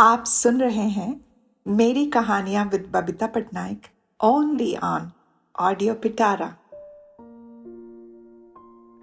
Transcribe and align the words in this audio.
आप 0.00 0.24
सुन 0.24 0.60
रहे 0.60 0.88
हैं 0.88 1.24
मेरी 1.68 2.06
कहानियाँ 2.06 2.64
with 2.64 2.92
Babita 2.92 3.26
Patnaik 3.26 3.82
only 4.24 4.76
on 4.76 5.10
audio 5.58 5.94
Pitara 5.94 6.46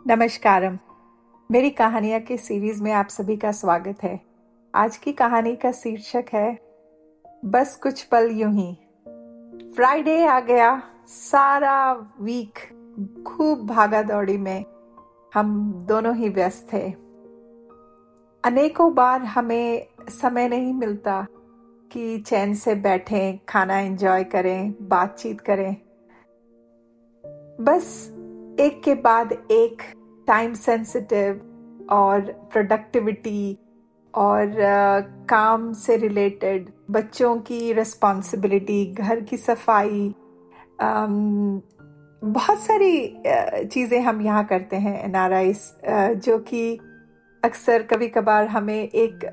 नमस्कारम। 0.08 0.80
मेरी 1.52 1.70
कहानियाँ 1.70 2.20
के 2.20 2.38
सीरीज़ 2.38 2.84
में 2.84 2.92
आप 2.92 3.08
सभी 3.08 3.38
का 3.38 3.52
स्वागत 3.52 4.04
है। 4.04 4.20
आज 4.76 4.98
की 4.98 5.12
कहानी 5.12 5.56
का 5.56 5.72
शीर्षक 5.72 6.26
है, 6.34 6.60
बस 7.46 7.80
कुछ 7.84 8.04
पल 8.04 8.30
यूँ 8.32 8.54
ही। 8.54 8.74
फ्राइडे 9.76 10.26
आ 10.26 10.40
गया, 10.40 10.84
सारा 11.08 11.94
वीक 12.22 12.60
खूब 13.28 13.68
भागा 13.68 14.02
दौड़ी 14.02 14.38
में 14.38 14.66
हम 15.34 15.74
दोनों 15.74 16.16
ही 16.16 16.30
व्यस्त 16.30 16.68
थे। 16.74 16.90
अनेकों 18.44 18.94
बार 18.94 19.22
हमें 19.22 19.88
समय 20.10 20.48
नहीं 20.48 20.74
मिलता 20.74 21.26
कि 21.92 22.18
चैन 22.18 22.54
से 22.54 22.76
बैठें, 22.76 23.40
खाना 23.50 23.80
एंजॉय 23.80 24.24
करें, 24.24 24.74
बातचीत 24.82 25.42
करें। 25.42 25.76
बस 27.62 28.10
एक 28.60 28.82
के 28.84 28.96
बाद 28.96 29.32
एक 29.52 29.82
टाइम 30.28 30.54
सेंसिटिव 30.54 31.88
और 31.92 32.22
प्रोडक्टिविटी 32.52 33.58
और 34.14 34.54
काम 35.30 35.74
से 35.74 35.98
रिलेटेड 35.98 36.70
बच्चों 36.92 37.38
की 37.38 37.74
रिस्पॉन्सिबिलिटी 37.74 38.86
घर 38.94 39.22
की 39.22 39.38
सफ़ाई 39.38 40.14
बहुत 42.22 42.60
सारी 42.60 43.22
चीज़ें 43.66 44.00
हम 44.02 44.22
यहाँ 44.22 44.44
करते 44.46 44.76
हैं 44.76 45.04
एन 45.04 45.54
जो 46.20 46.38
कि 46.40 46.80
अक्सर 47.48 47.84
कभी 47.84 48.08
कभार 48.10 48.48
हमें 48.48 48.82
एक 48.82 49.26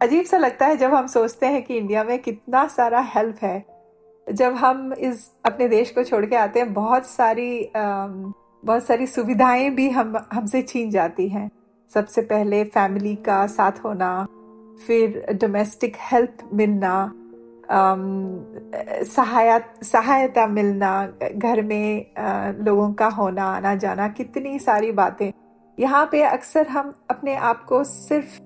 अजीब 0.00 0.24
सा 0.24 0.38
लगता 0.38 0.66
है 0.66 0.76
जब 0.76 0.94
हम 0.94 1.06
सोचते 1.06 1.46
हैं 1.46 1.62
कि 1.62 1.76
इंडिया 1.76 2.04
में 2.04 2.18
कितना 2.18 2.66
सारा 2.68 3.00
हेल्प 3.14 3.36
है। 3.42 3.64
जब 4.26 4.54
हम 4.54 4.92
इस, 4.92 5.30
अपने 5.44 5.68
देश 5.68 5.90
को 5.90 6.02
छोड़ 6.04 6.24
के 6.26 6.36
आते 6.36 6.60
हैं, 6.60 6.72
बहुत 6.74 7.06
सारी 7.06 7.70
बहुत 7.76 8.86
सारी 8.86 9.06
सुविधाएँ 9.06 9.68
भी 9.70 9.88
हम, 9.90 10.16
हमसे 10.32 10.62
छीन 10.62 10.90
जाती 10.90 11.28
हैं। 11.28 11.50
सबसे 11.90 12.22
पहले 12.22 12.62
फैमिली 12.64 13.14
का 13.16 13.46
साथ 13.46 13.84
होना, 13.84 14.26
फिर 14.86 15.26
डोमेस्टिक 15.32 15.96
हेल्प 16.02 16.38
मिलना 16.52 17.12
सहायता 19.04 20.46
मिलना, 20.46 20.90
घर 21.34 21.62
में 21.62 22.06
लोगों 22.64 22.92
का 22.92 23.06
होना 23.08 23.44
आना 23.46 23.74
जाना 23.74 24.08
कितनी 24.08 24.58
सारी 24.58 24.92
बातें। 24.92 25.30
यहाँ 25.78 26.08
पे 26.12 26.22
अक्सर 26.22 26.66
हम 26.68 26.94
अपने 27.10 27.34
आप 27.36 27.64
को 27.64 27.82
सिर्फ़ 27.84 28.40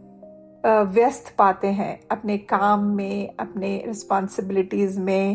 व्यस्त 0.88 1.34
पाते 1.38 1.66
हैं 1.68 1.98
अपने 2.10 2.36
काम 2.38 2.84
में, 2.86 3.36
अपने 3.36 3.82
रिस्पॉन्सिबिलिटीज 3.86 4.98
में, 4.98 5.34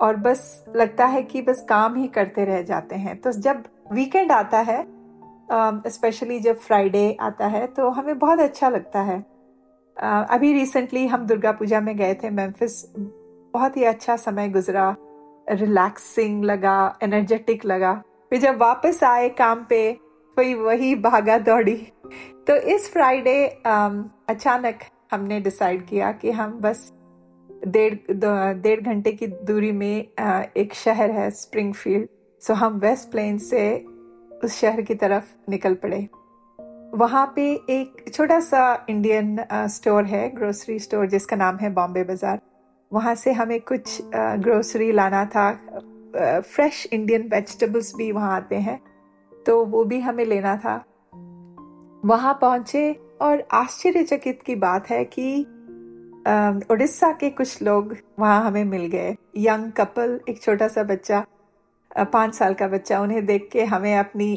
और 0.00 0.16
बस 0.16 0.64
लगता 0.76 1.06
है 1.06 1.22
कि 1.22 1.42
बस 1.42 1.64
काम 1.68 1.94
ही 1.94 2.06
करते 2.08 2.44
रह 2.44 2.62
जाते 2.62 2.96
हैं। 2.96 3.16
तो 3.16 3.32
जब 3.32 3.62
वीकेंड 3.92 4.32
आता 4.32 4.58
है 4.60 4.84
स्पेशली 5.88 6.38
जब 6.40 6.58
फ्राइडे 6.58 7.16
आता 7.20 7.46
है 7.46 7.66
तो 7.66 7.88
हमें 7.90 8.18
बहुत 8.18 8.40
अच्छा 8.40 8.68
लगता 8.68 9.00
है। 9.00 9.18
अभी 9.96 10.52
रिसेंटली 10.52 11.06
हम 11.06 11.26
दुर्गा 11.26 11.52
पूजा 11.52 11.80
में 11.80 11.96
गए 11.96 12.14
थे 12.14 12.30
मेम्फिस 12.30 12.82
बहुत 12.96 13.76
ही 13.76 13.84
अच्छा 13.84 14.16
समय 14.16 14.48
गुजरा। 14.48 14.94
रिलैक्सिंग 15.50 16.44
लगा 16.44 16.98
एनर्जेटिक 17.02 17.64
लगा। 17.64 17.92
फिर 18.30 18.40
जब 18.40 18.58
वापस 18.58 19.02
आए 19.04 19.28
काम 19.28 19.64
पे 19.68 19.98
वही 20.36 20.54
वही 20.54 20.94
भागा 20.94 21.38
दौड़ी। 21.40 21.76
तो 22.46 22.56
इस 22.74 22.90
फ्राइडे 22.92 23.44
अचानक 24.28 24.78
हमने 25.12 25.40
डिसाइड 25.40 25.86
किया 25.86 26.10
कि 26.12 26.30
हम 26.30 26.58
बस 26.60 26.90
डेढ़ 27.66 27.94
डेढ़ 28.62 28.80
घंटे 28.80 29.12
की 29.12 29.26
दूरी 29.26 29.72
में 29.72 29.96
एक 29.96 30.74
शहर 30.74 31.10
है 31.10 31.30
स्प्रिंगफील्ड 31.32 32.08
सो 32.42 32.54
हम 32.54 32.78
वेस्ट 32.78 33.10
प्लेन 33.10 33.38
से 33.38 33.62
उस 34.44 34.58
शहर 34.60 34.82
की 34.82 34.94
तरफ़ 34.94 35.34
निकल 35.50 35.74
पड़े। 35.74 36.08
वहाँ 36.94 37.26
पे 37.36 37.42
एक 37.70 38.04
छोटा 38.12 38.38
सा 38.40 38.86
इंडियन 38.90 39.38
स्टोर 39.68 40.04
है 40.04 40.28
ग्रोसरी 40.34 40.78
स्टोर 40.78 41.06
जिसका 41.06 41.36
नाम 41.36 41.56
है 41.56 41.70
बॉम्बे 41.74 42.02
बाज़ार 42.04 42.40
वहाँ 42.92 43.14
से 43.14 43.32
हमें 43.32 43.60
कुछ 43.62 44.00
ग्रोसरी 44.14 44.90
लाना 44.92 45.24
था। 45.26 45.50
फ्रेश 46.40 46.86
इंडियन 46.92 47.22
वेजिटेबल्स 47.32 47.94
भी 47.96 48.10
वहाँ 48.12 48.34
आते 48.36 48.56
हैं। 48.58 48.78
तो 49.46 49.64
वो 49.64 49.84
भी 49.84 50.00
हमें 50.00 50.24
लेना 50.24 50.56
था। 50.56 50.76
वहाँ 52.02 52.38
पहुँचे 52.40 52.92
और 53.20 53.46
आश्चर्यचकित 53.52 54.42
की 54.42 54.54
बात 54.56 54.90
है 54.90 55.04
कि 55.04 55.40
उड़ीसा 56.70 57.10
के 57.12 57.30
कुछ 57.30 57.62
लोग 57.62 57.96
वहाँ 58.18 58.44
हमें 58.44 58.64
मिल 58.64 58.86
गए। 58.86 59.14
यंग 59.36 59.70
कपल, 59.72 60.20
एक 60.28 60.42
छोटा 60.42 60.68
सा 60.68 60.82
बच्चा 60.84 61.24
पाँच 62.12 62.34
साल 62.34 62.54
का 62.54 62.68
बच्चा, 62.68 63.00
उन्हें 63.00 63.24
देख 63.26 63.48
के 63.52 63.64
हमें 63.64 63.96
अपनी 63.96 64.32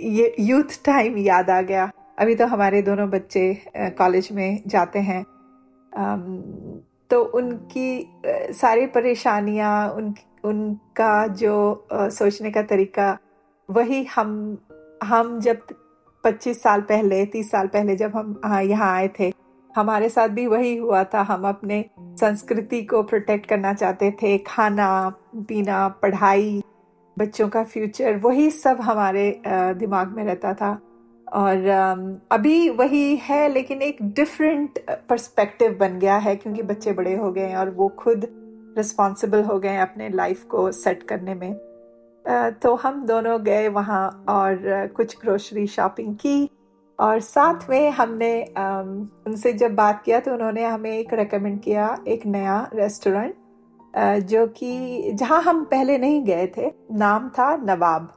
ये 0.00 0.34
यूथ 0.40 0.84
टाइम 0.84 1.16
याद 1.18 1.50
आ 1.50 1.60
गया। 1.62 1.90
अभी 2.18 2.34
तो 2.34 2.46
हमारे 2.46 2.82
दोनों 2.82 3.08
बच्चे 3.10 3.52
कॉलेज 3.76 4.28
में 4.32 4.62
जाते 4.66 4.98
हैं। 4.98 5.22
तो 7.10 7.22
उनकी 7.34 8.06
सारी 8.52 8.86
परेशानियाँ 8.86 9.88
उन 9.90 10.14
उनका 10.44 11.26
जो 11.26 11.86
सोचने 11.92 12.50
का 12.50 12.62
तरीका 12.62 13.16
वही 13.68 14.04
हम 14.04 14.58
हम 15.04 15.38
जब 15.40 15.60
25 16.24 16.62
साल 16.62 16.80
पहले 16.80 17.24
30 17.26 17.50
साल 17.50 17.66
पहले 17.66 17.96
जब 17.96 18.12
हम 18.16 18.40
यहाँ 18.44 18.92
आए 18.92 19.08
थे, 19.18 19.32
हमारे 19.70 20.08
साथ 20.08 20.28
भी 20.28 20.46
वही 20.46 20.76
हुआ 20.76 21.02
था। 21.04 21.22
हम 21.22 21.48
अपने 21.48 21.84
संस्कृति 22.20 22.82
को 22.82 23.02
प्रोटेक्ट 23.02 23.46
करना 23.46 23.72
चाहते 23.74 24.10
थे। 24.22 24.36
खाना, 24.38 25.08
पीना, 25.38 25.88
पढ़ाई, 26.02 26.62
बच्चों 27.16 27.48
का 27.48 27.64
फ्यूचर 27.64 28.16
वही 28.16 28.50
सब 28.50 28.80
हमारे 28.80 29.42
दिमाग 29.46 30.16
में 30.16 30.24
रहता 30.24 30.54
था। 30.54 30.78
और 31.26 31.68
अभी 32.32 32.68
वही 32.70 33.16
है, 33.16 33.48
लेकिन 33.48 33.82
एक 33.82 34.02
डिफरेंट 34.02 34.78
पर्सपेक्टिव 35.08 35.76
बन 35.80 35.98
गया 35.98 36.16
है, 36.16 36.36
क्योंकि 36.36 36.62
बच्चे 36.62 36.92
बड़े 36.92 37.14
हो 37.14 37.30
गए 37.32 37.46
हैं 37.46 37.56
और 37.56 37.70
वो 37.70 37.88
खुद 37.98 38.26
रिस्पॉन्सिबल 38.76 39.42
हो 39.42 39.58
गए 39.58 39.68
हैं 39.68 39.82
अपने 39.82 40.08
लाइफ 40.08 40.42
को 40.44 40.70
सेट 40.72 41.02
करने 41.02 41.34
में। 41.34 41.52
तो 42.28 42.74
हम 42.74 43.06
दोनों 43.06 43.44
गए 43.44 43.68
वहाँ 43.68 44.24
और 44.28 44.86
कुछ 44.96 45.16
ग्रोसरी 45.20 45.66
शॉपिंग 45.66 46.16
की 46.16 46.50
और 47.00 47.20
साथ 47.20 47.70
में 47.70 47.90
हमने 47.90 48.44
उनसे 49.26 49.52
जब 49.52 49.74
बात 49.74 50.02
किया 50.02 50.20
तो 50.20 50.32
उन्होंने 50.32 50.64
हमें 50.64 50.98
एक 50.98 51.14
रेकमेंड 51.14 51.60
किया 51.60 51.98
एक 52.08 52.26
नया 52.26 52.70
रेस्टोरेंट 52.74 53.34
जो 54.24 54.46
कि 54.46 55.02
जहाँ 55.14 55.42
हम 55.42 55.64
पहले 55.64 55.98
नहीं 55.98 56.24
गए 56.24 56.46
थे 56.56 56.72
नाम 56.92 57.28
था 57.28 57.56
नवाब। 57.56 58.12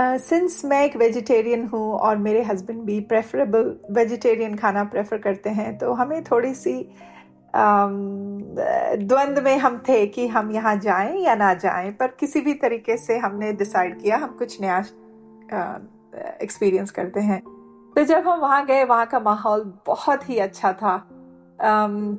सिंस 0.00 0.58
uh, 0.58 0.64
मैं 0.64 0.84
एक 0.84 0.96
वेजिटेरियन 0.96 1.66
हूँ 1.66 1.92
और 1.92 2.16
मेरे 2.16 2.42
हस्बैंड 2.42 2.80
भी 2.80 3.00
प्रेफरेबल 3.00 3.80
वेजिटेरियन 3.90 4.56
खाना 4.56 4.84
प्रेफर 4.84 5.18
करते 5.18 5.50
हैं 5.50 5.78
तो 5.78 5.92
हमें 5.92 6.24
थोड़ी 6.24 6.54
सी 6.54 6.90
द्वंद 7.54 9.38
में 9.38 9.56
हम 9.58 9.78
थे 9.88 10.06
कि 10.06 10.26
हम 10.28 10.50
यहाँ 10.52 10.76
जाएँ 10.78 11.20
या 11.20 11.34
ना 11.34 11.52
जाएँ, 11.56 11.90
पर 11.90 12.06
किसी 12.20 12.40
भी 12.40 12.54
तरीके 12.54 12.96
से 12.96 13.18
हमने 13.18 13.52
डिसाइड 13.54 14.00
किया, 14.00 14.16
हम 14.16 14.36
कुछ 14.38 14.60
नया 14.60 14.78
एक्सपीरियंस 16.42 16.90
करते 16.90 17.20
हैं। 17.20 17.40
तो 17.96 18.04
जब 18.04 18.28
हम 18.28 18.40
वहाँ 18.40 18.64
गए, 18.66 18.84
वहाँ 18.84 19.06
का 19.06 19.20
माहौल 19.20 19.62
बहुत 19.86 20.28
ही 20.28 20.38
अच्छा 20.38 20.72
था। 20.72 20.96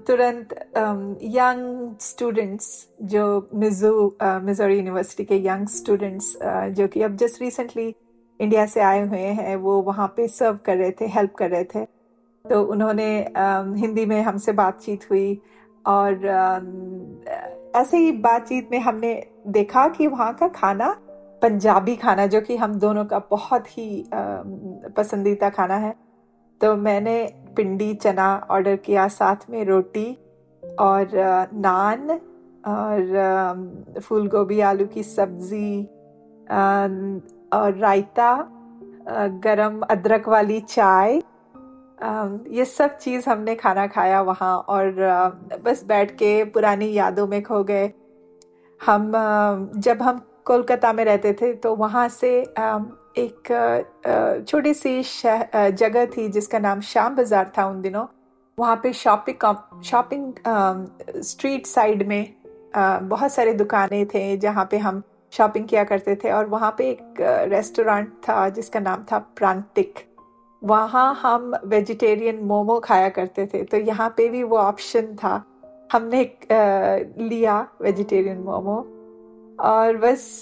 तुरंत 0.07 0.53
यंग 1.25 1.95
स्टूडेंट्स 2.01 2.87
जो 3.03 3.49
मिजो 3.53 4.17
मिजोरी 4.43 4.75
यूनिवर्सिटी 4.77 5.23
के 5.25 5.35
यंग 5.45 5.67
स्टूडेंट्स 5.67 6.37
जो 6.71 6.87
कि 6.87 7.01
अब 7.01 7.15
जस्ट 7.17 7.41
रिसेंटली 7.41 7.93
इंडिया 8.39 8.65
से 8.65 8.81
आए 8.81 9.05
हुए 9.07 9.19
हैं, 9.19 9.55
वो 9.55 9.81
वहाँ 9.81 10.07
पे 10.17 10.27
सर्व 10.27 10.59
कर 10.65 10.77
रहे 10.77 10.91
थे 10.91 11.07
हेल्प 11.07 11.33
कर 11.35 11.49
रहे 11.49 11.63
थे। 11.75 11.85
तो 12.45 12.61
उन्होंने 12.63 13.09
हिंदी 13.79 14.05
में 14.05 14.21
हमसे 14.21 14.51
बातचीत 14.51 15.09
हुई 15.11 15.41
और 15.85 16.25
ऐसे 17.75 17.97
ही 17.97 18.11
बातचीत 18.21 18.69
में 18.71 18.79
हमने 18.79 19.13
देखा 19.47 19.87
कि 19.87 20.07
वहाँ 20.07 20.33
का 20.33 20.47
खाना 20.47 20.89
पंजाबी 21.41 21.95
खाना, 21.95 22.25
जो 22.27 22.41
कि 22.41 22.55
हम 22.57 22.73
दोनों 22.79 23.05
का 23.05 23.19
बहुत 23.31 23.67
ही 23.67 24.03
पसंदीदा 24.13 25.49
खाना 25.49 25.75
है। 25.77 25.93
तो 26.61 26.75
मैंने 26.75 27.17
पिंडी 27.55 27.93
चना 27.93 28.35
ऑर्डर 28.51 28.75
किया 28.75 29.07
साथ 29.07 29.49
में 29.49 29.63
रोटी 29.65 30.11
और 30.63 31.09
नान 31.55 32.09
और 32.67 34.01
फूल 34.01 34.27
गोभी 34.27 34.59
आलू 34.61 34.85
की 34.85 35.03
सब्ज़ी 35.03 35.81
और 37.53 37.77
रायता 37.77 38.35
गरम 39.43 39.79
अदरक 39.89 40.27
वाली 40.29 40.59
चाय 40.61 41.21
ये 42.01 42.65
सब 42.65 42.97
चीज़ 42.97 43.29
हमने 43.29 43.55
खाना 43.55 43.85
खाया 43.87 44.21
वहाँ 44.21 44.57
और 44.69 44.91
बस 45.63 45.83
बैठ 45.83 46.11
के 46.11 46.43
पुरानी 46.45 46.91
यादों 46.93 47.27
में 47.27 47.41
खो 47.43 47.63
गए। 47.63 47.91
हम 48.81 49.11
जब 49.77 50.01
हम 50.01 50.21
कोलकाता 50.45 50.93
में 50.93 51.03
रहते 51.05 51.33
थे 51.33 51.53
तो 51.55 51.75
वहाँ 51.75 52.07
से 52.09 52.29
एक 53.17 54.45
छोटी 54.47 54.73
सी 54.73 55.01
जगह 55.03 56.05
थी 56.07 56.27
जिसका 56.29 56.59
नाम 56.59 56.81
श्याम 56.81 57.15
बाज़ार 57.15 57.51
था 57.57 57.65
उन 57.67 57.81
दिनों। 57.81 58.05
वहाँ 58.57 58.75
पे 58.83 58.93
शॉपिंग 58.93 59.83
शॉपिंग 59.83 60.33
स्ट्रीट 61.23 61.67
साइड 61.67 62.07
में 62.07 62.33
बहुत 62.75 63.31
सारे 63.31 63.53
दुकानें 63.53 64.05
थे 64.07 64.35
जहाँ 64.37 64.67
पे 64.71 64.77
हम 64.77 65.01
शॉपिंग 65.33 65.67
किया 65.67 65.83
करते 65.83 66.15
थे 66.15 66.31
और 66.31 66.45
वहाँ 66.47 66.75
पे 66.77 66.89
एक 66.89 67.21
रेस्टोरेंट 67.51 68.13
था 68.29 68.47
जिसका 68.49 68.79
नाम 68.79 69.03
था 69.11 69.17
प्रांतिक। 69.37 69.99
वहाँ 70.61 71.13
हम 71.15 71.53
वेजिटेरियन 71.65 72.39
मोमो 72.43 72.79
खाया 72.79 73.09
करते 73.09 73.45
थे 73.45 73.63
तो 73.63 73.77
यहाँ 73.77 74.09
पे 74.17 74.27
भी 74.29 74.43
वो 74.43 74.57
ऑप्शन 74.57 75.15
था। 75.15 75.43
हमने 75.91 76.21
लिया 77.19 77.59
वेजिटेरियन 77.81 78.37
मोमो, 78.39 78.77
और 79.59 79.97
बस 79.97 80.41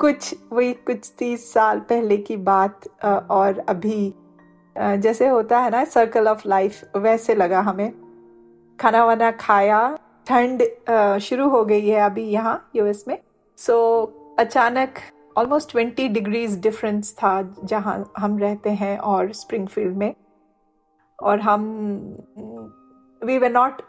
कुछ, 0.00 0.34
वही 0.52 0.72
कुछ 0.86 1.10
तीस 1.18 1.52
साल 1.52 1.80
पहले 1.80 2.16
की 2.18 2.36
बात 2.38 2.88
और 3.30 3.58
अभी 3.68 4.14
जैसे 4.76 5.28
होता 5.28 5.58
है 5.58 5.70
ना 5.70 5.84
सर्कल 5.86 6.28
ऑफ़ 6.28 6.48
लाइफ 6.48 6.96
वैसे 6.96 7.34
लगा 7.34 7.60
हमें। 7.60 7.92
खाना 8.78 9.04
वाना 9.04 9.30
खाया, 9.30 9.98
ठंड 10.26 10.62
शुरू 11.22 11.48
हो 11.48 11.64
गई 11.64 11.86
है 11.86 12.00
अभी 12.00 12.24
यहाँ 12.24 12.70
यूएस 12.76 13.04
में। 13.08 13.18
सो 13.58 13.76
अचानक 14.38 14.98
ऑलमोस्ट 15.36 15.70
ट्वेंटी 15.70 16.08
डिग्रीज 16.08 16.60
डिफरेंस 16.62 17.12
था 17.14 17.30
जहाँ 17.64 18.12
हम 18.18 18.38
रहते 18.38 18.70
हैं 18.72 18.96
और 18.98 19.32
स्प्रिंगफील्ड 19.32 19.96
में। 19.96 20.14
और 21.18 21.40
हम 21.40 21.64
we 23.22 23.38
were 23.38 23.48
not 23.48 23.82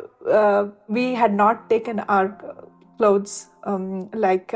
we 0.92 1.03
had 1.15 1.36
not 1.36 1.68
taken 1.69 2.00
our 2.00 2.27
clothes 2.27 3.50
like 3.68 4.56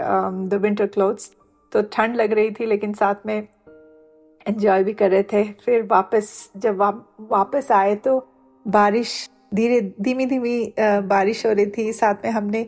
the 0.49 0.59
winter 0.61 0.87
clothes 0.87 1.31
तो 1.71 1.81
ठंड 1.93 2.15
लग 2.15 2.33
रही 2.33 2.51
थी 2.51 2.65
लेकिन 2.65 2.93
साथ 2.93 3.25
में 3.25 3.37
एंजॉय 4.47 4.83
भी 4.83 4.93
कर 4.93 5.09
रहे 5.11 5.23
थे। 5.23 5.43
फिर 5.55 5.87
वापस 5.91 6.51
जब 6.57 6.77
वा, 6.77 6.89
वापस 7.21 7.71
आए 7.71 7.95
तो 7.95 8.19
बारिश 8.65 9.29
धीरे 9.55 9.81
धीमी 10.01 10.25
धीमी 10.25 10.73
बारिश 10.79 11.45
हो 11.45 11.51
रही 11.51 11.65
थी। 11.77 11.91
साथ 11.93 12.25
में 12.25 12.31
हमने 12.31 12.67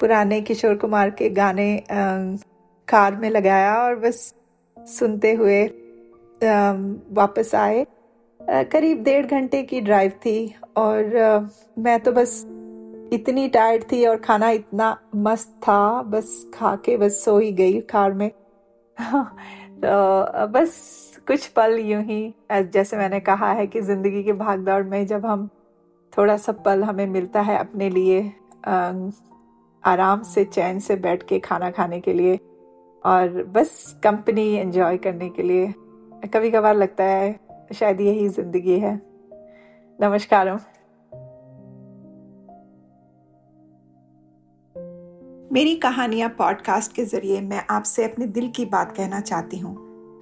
पुराने 0.00 0.40
किशोर 0.42 0.74
कुमार 0.76 1.10
के 1.10 1.30
गाने 1.30 1.72
कार 2.88 3.16
में 3.16 3.28
लगाया 3.30 3.76
और 3.78 3.94
बस 3.98 4.34
सुनते 4.76 5.32
हुए 5.32 5.64
वापस 7.14 7.54
आए। 7.54 7.86
करीब 8.40 9.02
डेढ़ 9.04 9.26
घंटे 9.26 9.62
की 9.62 9.80
ड्राइव 9.80 10.12
थी 10.26 10.54
और 10.76 11.50
मैं 11.78 11.98
तो 12.00 12.12
बस 12.12 12.44
इतनी 13.12 13.48
टायर्ड 13.48 13.84
थी 13.92 14.04
और 14.06 14.16
खाना 14.16 14.50
इतना 14.50 14.96
मस्त 15.16 15.50
था, 15.62 16.02
बस 16.02 16.50
खा 16.54 16.74
के 16.76 16.96
बस 16.96 17.24
सो 17.24 17.38
ही 17.38 17.52
गई 17.52 17.80
कार 17.90 18.12
में। 18.12 18.30
तो 19.76 20.46
बस 20.48 21.22
कुछ 21.26 21.46
पल 21.48 21.78
यूँ 21.80 22.02
ही 22.02 22.34
जैसे 22.52 22.96
मैंने 22.96 23.20
कहा 23.20 23.52
है 23.52 23.66
कि 23.66 23.80
ज़िंदगी 23.80 24.22
के 24.24 24.32
भागदौड़ 24.32 24.82
में 24.84 25.06
जब 25.06 25.26
हम 25.26 25.48
थोड़ा 26.12 26.36
सा 26.36 26.52
पल 26.64 26.82
हमें 26.84 27.06
मिलता 27.06 27.40
है 27.40 27.58
अपने 27.58 27.88
लिए 27.90 28.20
आराम 29.82 30.22
से, 30.22 30.44
चैन 30.44 30.78
से 30.80 30.96
बैठ 30.96 31.22
के 31.22 31.38
खाना 31.38 31.70
खाने 31.70 32.00
के 32.00 32.12
लिए 32.12 32.38
और 33.04 33.42
बस 33.44 34.00
कंपनी 34.04 34.54
एंजॉय 34.54 34.96
करने 34.96 35.28
के 35.28 35.42
लिए। 35.42 35.66
कभी 36.34 36.50
कभार 36.50 36.76
लगता 36.76 37.04
है, 37.04 37.40
शायद 37.74 38.00
यही 38.00 38.28
ज़िंदगी 38.28 38.78
है। 38.78 38.94
नमस्कार 40.00 40.50
मेरी 45.52 45.74
कहानियाँ 45.76 46.28
पॉडकास्ट 46.28 46.92
के 46.92 47.04
ज़रिए 47.04 47.40
मैं 47.40 47.64
आपसे 47.70 48.04
अपने 48.04 48.26
दिल 48.26 48.50
की 48.50 48.64
बात 48.64 48.96
कहना 48.96 49.20
चाहती 49.20 49.58
हूँ। 49.58 49.76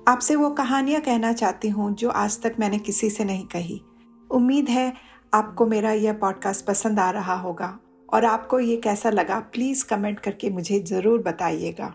आपसे 0.08 0.36
वो 0.36 0.50
कहानियाँ 0.50 1.00
कहना 1.00 1.32
चाहती 1.32 1.68
हूँ 1.68 1.94
जो 1.94 2.10
आज 2.10 2.42
तक 2.42 2.56
मैंने 2.58 2.78
किसी 2.78 3.10
से 3.10 3.24
नहीं 3.24 3.46
कही। 3.46 3.80
उम्मीद 4.30 4.68
है 4.68 4.92
आपको 5.34 5.66
मेरा 5.66 5.92
यह 5.92 6.12
पॉडकास्ट 6.12 6.66
पसंद 6.66 6.98
आ 6.98 7.10
रहा 7.10 7.34
होगा 7.34 7.78
और 8.12 8.24
आपको 8.24 8.60
ये 8.60 8.76
कैसा 8.76 9.10
लगा 9.10 9.40
प्लीज़ 9.40 9.84
कमेंट 9.86 10.20
करके 10.20 10.50
मुझे 10.50 10.80
ज़रूर 10.80 11.22
बताइएगा। 11.22 11.94